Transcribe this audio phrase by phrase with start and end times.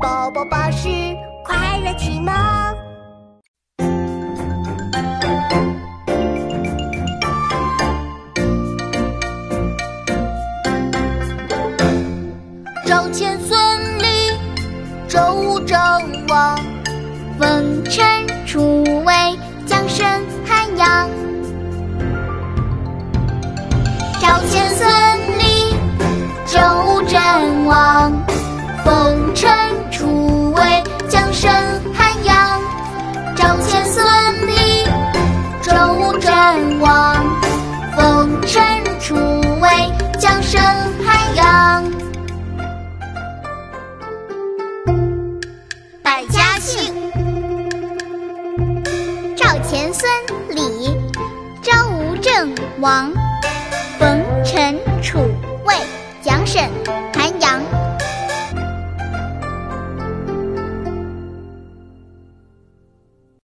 [0.00, 0.88] 宝宝巴士
[1.44, 2.32] 快乐启蒙。
[12.86, 13.58] 赵钱孙
[13.98, 14.06] 李
[15.08, 15.76] 周郑
[16.28, 16.56] 王，
[17.40, 18.84] 文臣楚
[46.60, 46.92] 姓：
[49.36, 50.10] 赵钱孙
[50.50, 50.96] 李
[51.62, 53.12] 周吴郑王，
[53.98, 55.20] 冯陈楚
[55.64, 55.74] 卫
[56.20, 56.68] 蒋沈
[57.14, 57.62] 韩杨